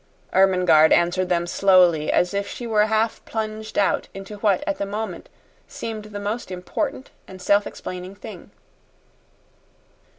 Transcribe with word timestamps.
Ermengarde 0.33 0.93
answered 0.93 1.29
them 1.29 1.45
slowly 1.45 2.11
as 2.11 2.33
if 2.33 2.47
she 2.47 2.65
were 2.65 2.87
half 2.87 3.23
plunged 3.25 3.77
out 3.77 4.07
into 4.15 4.37
what, 4.39 4.63
at 4.67 4.79
the 4.79 4.85
moment, 4.87 5.29
seemed 5.67 6.05
the 6.05 6.19
most 6.19 6.49
important 6.49 7.11
and 7.27 7.39
self 7.39 7.67
explaining 7.67 8.15
thing. 8.15 8.49